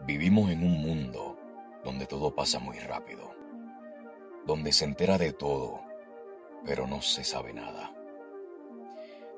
[0.00, 1.38] Vivimos en un mundo
[1.82, 3.34] donde todo pasa muy rápido,
[4.46, 5.80] donde se entera de todo,
[6.66, 7.92] pero no se sabe nada,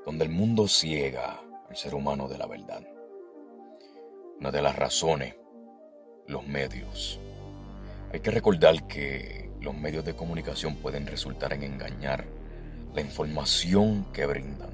[0.04, 1.40] donde el mundo ciega
[1.70, 2.82] al ser humano de la verdad.
[4.40, 5.36] Una de las razones,
[6.26, 7.20] los medios.
[8.12, 12.26] Hay que recordar que los medios de comunicación pueden resultar en engañar
[12.94, 14.70] la información que brindan.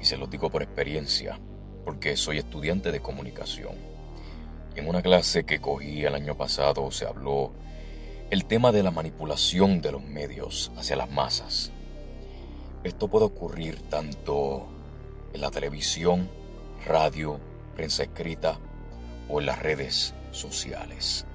[0.00, 1.38] Y se los digo por experiencia,
[1.84, 3.89] porque soy estudiante de comunicación
[4.76, 7.52] en una clase que cogí el año pasado se habló
[8.30, 11.72] el tema de la manipulación de los medios hacia las masas.
[12.84, 14.68] Esto puede ocurrir tanto
[15.32, 16.28] en la televisión,
[16.86, 17.40] radio,
[17.74, 18.58] prensa escrita
[19.28, 21.26] o en las redes sociales.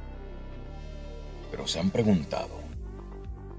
[1.51, 2.61] Pero se han preguntado,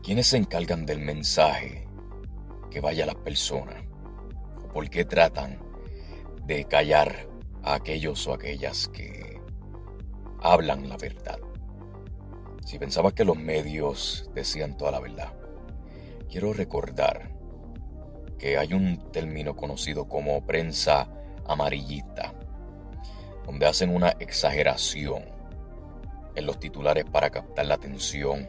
[0.03, 1.87] ¿quiénes se encargan del mensaje
[2.71, 3.85] que vaya a las personas?
[4.65, 5.59] ¿O por qué tratan
[6.45, 7.29] de callar
[7.63, 9.36] a aquellos o aquellas que
[10.53, 11.39] hablan la verdad.
[12.65, 15.33] Si pensabas que los medios decían toda la verdad,
[16.29, 17.31] quiero recordar
[18.39, 21.09] que hay un término conocido como prensa
[21.47, 22.35] amarillista,
[23.45, 25.25] donde hacen una exageración
[26.35, 28.49] en los titulares para captar la atención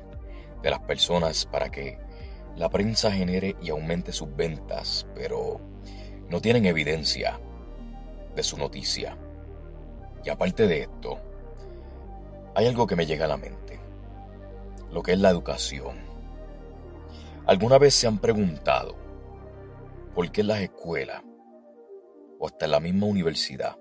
[0.62, 2.00] de las personas para que
[2.56, 5.62] la prensa genere y aumente sus ventas, pero
[6.28, 7.40] no tienen evidencia
[8.36, 9.16] de su noticia.
[10.26, 11.20] Y aparte de esto,
[12.58, 13.80] hay algo que me llega a la mente,
[14.92, 15.96] lo que es la educación.
[17.46, 18.96] ¿Alguna vez se han preguntado
[20.16, 21.22] por qué en las escuelas
[22.40, 23.78] o hasta en la misma universidad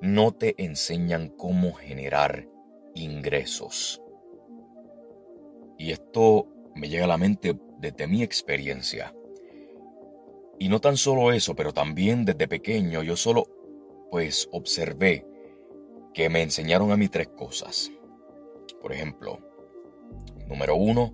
[0.00, 2.48] no te enseñan cómo generar
[2.96, 4.02] ingresos?
[5.78, 9.14] Y esto me llega a la mente desde mi experiencia.
[10.58, 13.46] Y no tan solo eso, pero también desde pequeño yo solo
[14.10, 15.24] pues observé
[16.14, 17.90] que me enseñaron a mí tres cosas.
[18.80, 19.40] Por ejemplo,
[20.46, 21.12] número uno,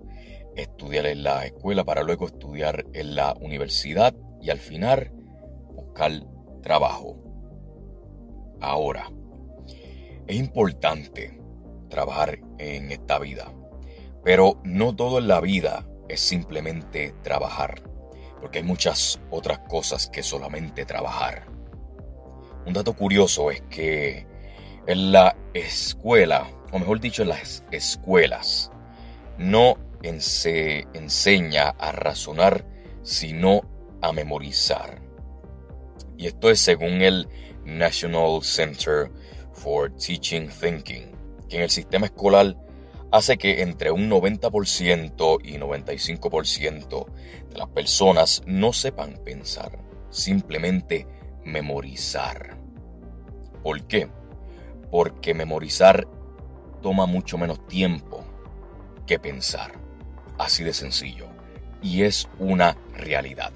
[0.55, 5.11] estudiar en la escuela para luego estudiar en la universidad y al final
[5.73, 6.11] buscar
[6.61, 7.17] trabajo.
[8.61, 9.11] Ahora,
[10.27, 11.41] es importante
[11.89, 13.51] trabajar en esta vida,
[14.23, 17.81] pero no todo en la vida es simplemente trabajar,
[18.39, 21.47] porque hay muchas otras cosas que solamente trabajar.
[22.67, 24.30] Un dato curioso es que
[24.87, 28.71] en la escuela, o mejor dicho, en las escuelas,
[29.37, 29.77] no
[30.19, 32.65] se enseña a razonar,
[33.03, 33.61] sino
[34.01, 35.01] a memorizar.
[36.17, 37.27] Y esto es según el
[37.65, 39.11] National Center
[39.53, 41.11] for Teaching Thinking,
[41.47, 42.55] que en el sistema escolar
[43.11, 47.05] hace que entre un 90% y 95%
[47.49, 51.07] de las personas no sepan pensar, simplemente
[51.43, 52.57] memorizar.
[53.63, 54.09] ¿Por qué?
[54.91, 56.05] Porque memorizar
[56.81, 58.23] toma mucho menos tiempo
[59.07, 59.71] que pensar.
[60.37, 61.27] Así de sencillo.
[61.81, 63.51] Y es una realidad.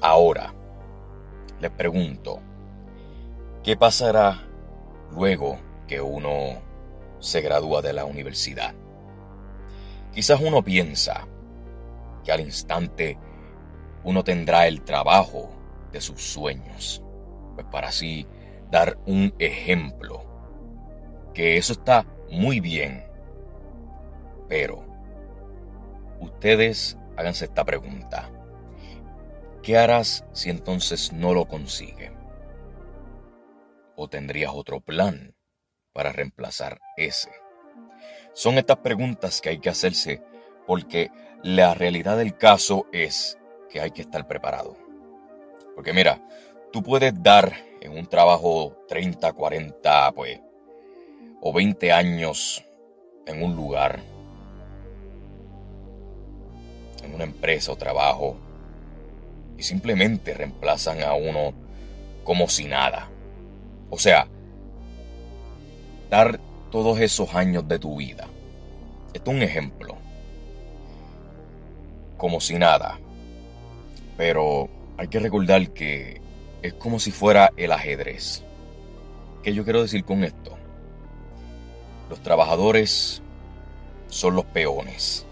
[0.00, 0.54] Ahora,
[1.60, 2.40] le pregunto,
[3.62, 4.42] ¿qué pasará
[5.12, 6.60] luego que uno
[7.20, 8.74] se gradúa de la universidad?
[10.12, 11.26] Quizás uno piensa
[12.24, 13.18] que al instante
[14.04, 15.50] uno tendrá el trabajo
[15.92, 17.02] de sus sueños,
[17.54, 18.26] pues para así
[18.70, 20.24] dar un ejemplo.
[21.34, 23.04] Que eso está muy bien.
[24.48, 24.84] Pero,
[26.20, 28.30] ustedes háganse esta pregunta.
[29.62, 32.12] ¿Qué harás si entonces no lo consigue?
[33.96, 35.34] ¿O tendrías otro plan
[35.92, 37.30] para reemplazar ese?
[38.32, 40.22] Son estas preguntas que hay que hacerse
[40.66, 41.10] porque
[41.42, 43.38] la realidad del caso es
[43.70, 44.76] que hay que estar preparado.
[45.74, 46.20] Porque mira,
[46.72, 50.40] tú puedes dar en un trabajo 30, 40, pues,
[51.40, 52.64] o 20 años
[53.26, 54.00] en un lugar,
[57.02, 58.36] en una empresa o trabajo,
[59.58, 61.52] y simplemente reemplazan a uno
[62.24, 63.08] como si nada.
[63.90, 64.26] O sea,
[66.10, 66.40] dar
[66.70, 68.26] todos esos años de tu vida.
[69.14, 69.96] Esto es un ejemplo.
[72.16, 72.98] Como si nada.
[74.16, 76.20] Pero hay que recordar que
[76.62, 78.42] es como si fuera el ajedrez.
[79.42, 80.56] ¿Qué yo quiero decir con esto?
[82.10, 83.22] Los trabajadores
[84.08, 85.26] son los peones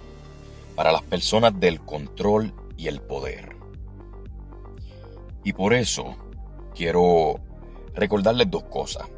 [0.75, 3.57] para las personas del control y el poder.
[5.45, 6.17] Y por eso
[6.75, 7.41] quiero
[7.95, 9.09] recordarles dos cosas.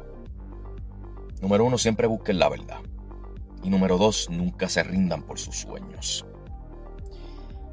[1.41, 2.79] Número uno, siempre busquen la verdad.
[3.63, 6.25] Y número dos, nunca se rindan por sus sueños.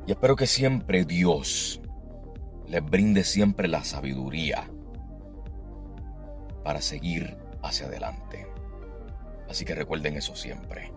[0.07, 1.81] Y espero que siempre Dios
[2.75, 4.69] les brinde siempre la sabiduría
[6.65, 8.49] para seguir hacia adelante.
[9.49, 10.91] Así que recuerden eso siempre.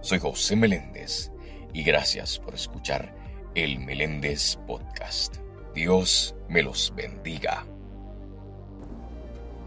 [0.00, 1.30] Soy José Meléndez
[1.72, 3.14] y gracias por escuchar
[3.54, 5.36] el Meléndez Podcast.
[5.76, 7.66] Dios me los bendiga.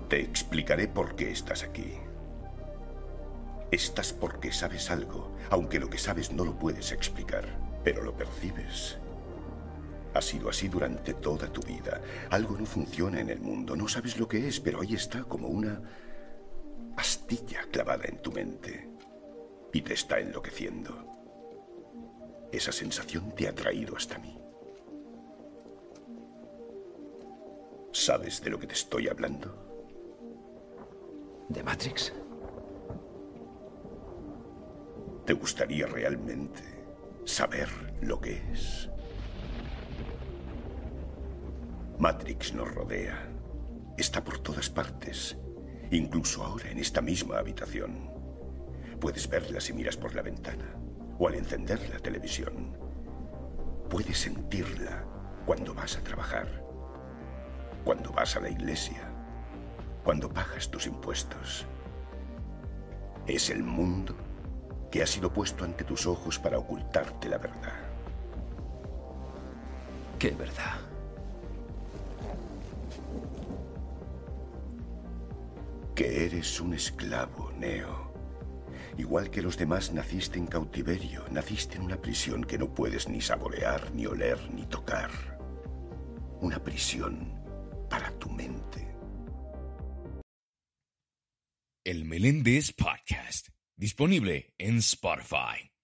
[0.09, 1.93] Te explicaré por qué estás aquí.
[3.71, 7.45] Estás porque sabes algo, aunque lo que sabes no lo puedes explicar,
[7.85, 8.99] pero lo percibes.
[10.15, 12.01] Ha sido así durante toda tu vida.
[12.29, 15.50] Algo no funciona en el mundo, no sabes lo que es, pero ahí está como
[15.50, 15.81] una
[16.95, 18.89] astilla clavada en tu mente
[19.73, 21.06] y te está enloqueciendo.
[22.50, 24.39] Esa sensación te ha traído hasta mí.
[27.91, 29.53] ¿Sabes de lo que te estoy hablando?
[31.50, 32.13] ¿De Matrix?
[35.25, 36.63] ¿Te gustaría realmente
[37.25, 37.67] saber
[38.01, 38.89] lo que es?
[41.97, 43.30] Matrix nos rodea.
[43.97, 45.38] Está por todas partes,
[45.92, 48.12] incluso ahora en esta misma habitación.
[49.00, 50.75] Puedes verla si miras por la ventana
[51.18, 52.77] o al encender la televisión.
[53.89, 55.06] Puedes sentirla
[55.45, 56.65] cuando vas a trabajar,
[57.86, 59.09] cuando vas a la iglesia,
[60.03, 61.65] cuando pagas tus impuestos.
[63.25, 64.15] Es el mundo
[64.91, 67.80] que ha sido puesto ante tus ojos para ocultarte la verdad.
[70.19, 70.94] ¿Qué verdad?
[75.95, 78.13] Que eres un esclavo, Neo.
[78.97, 83.21] Igual que los demás, naciste en cautiverio, naciste en una prisión que no puedes ni
[83.21, 85.09] saborear, ni oler, ni tocar.
[86.42, 87.33] Una prisión
[87.89, 88.94] para tu mente.
[91.86, 95.75] El Meléndez Podcast, disponible en Spotify.